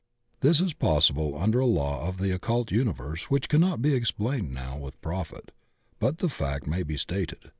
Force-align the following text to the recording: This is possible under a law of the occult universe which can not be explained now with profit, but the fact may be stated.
This 0.39 0.59
is 0.61 0.73
possible 0.73 1.37
under 1.37 1.59
a 1.59 1.67
law 1.67 2.07
of 2.09 2.17
the 2.17 2.31
occult 2.33 2.71
universe 2.71 3.25
which 3.29 3.47
can 3.47 3.61
not 3.61 3.83
be 3.83 3.93
explained 3.93 4.51
now 4.51 4.75
with 4.75 4.99
profit, 4.99 5.51
but 5.99 6.17
the 6.17 6.27
fact 6.27 6.65
may 6.65 6.81
be 6.81 6.97
stated. 6.97 7.49